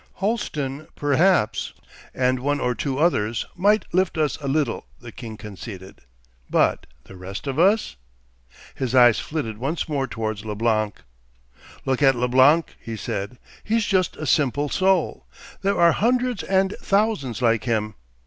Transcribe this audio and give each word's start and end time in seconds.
'Holsten, 0.13 0.87
perhaps, 0.95 1.73
and 2.11 2.39
one 2.39 2.59
or 2.59 2.73
two 2.73 2.97
others, 2.97 3.45
might 3.55 3.85
lift 3.93 4.17
us 4.17 4.35
a 4.41 4.47
little,' 4.47 4.87
the 4.99 5.11
king 5.11 5.37
conceded. 5.37 6.01
'But 6.49 6.87
the 7.03 7.15
rest 7.15 7.45
of 7.45 7.59
us?' 7.59 7.97
His 8.73 8.95
eyes 8.95 9.19
flitted 9.19 9.59
once 9.59 9.87
more 9.87 10.07
towards 10.07 10.43
Leblanc. 10.43 11.03
'Look 11.85 12.01
at 12.01 12.15
Leblanc,' 12.15 12.75
he 12.79 12.95
said. 12.97 13.37
'He's 13.63 13.85
just 13.85 14.15
a 14.17 14.25
simple 14.25 14.69
soul. 14.69 15.27
There 15.61 15.79
are 15.79 15.91
hundreds 15.91 16.41
and 16.41 16.75
thousands 16.81 17.43
like 17.43 17.65
him. 17.65 17.93